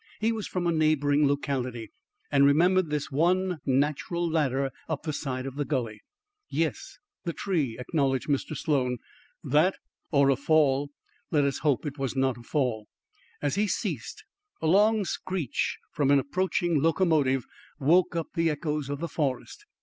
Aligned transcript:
He 0.19 0.31
was 0.31 0.47
from 0.47 0.65
a 0.65 0.71
neighbouring 0.71 1.27
locality 1.27 1.91
and 2.31 2.43
remembered 2.43 2.89
this 2.89 3.11
one 3.11 3.59
natural 3.67 4.27
ladder 4.27 4.71
up 4.89 5.03
the 5.03 5.13
side 5.13 5.45
of 5.45 5.57
the 5.57 5.63
gully. 5.63 6.01
"Yes, 6.49 6.97
the 7.23 7.33
tree," 7.33 7.77
acknowledged 7.77 8.27
Mr. 8.27 8.57
Sloan. 8.57 8.97
"That, 9.43 9.75
or 10.09 10.31
a 10.31 10.35
fall. 10.35 10.89
Let 11.29 11.43
us 11.43 11.59
hope 11.59 11.85
it 11.85 11.99
was 11.99 12.15
not 12.15 12.39
a 12.39 12.41
fall." 12.41 12.87
As 13.43 13.53
he 13.53 13.67
ceased, 13.67 14.23
a 14.59 14.65
long 14.65 15.05
screech 15.05 15.77
from 15.91 16.09
an 16.09 16.17
approaching 16.17 16.81
locomotive 16.81 17.45
woke 17.79 18.15
up 18.15 18.29
the 18.33 18.49
echoes 18.49 18.89
of 18.89 19.01
the 19.01 19.07
forest. 19.07 19.67